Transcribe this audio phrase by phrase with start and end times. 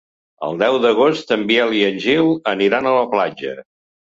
[0.45, 3.55] El deu d'agost en Biel i en Gil aniran a la platja.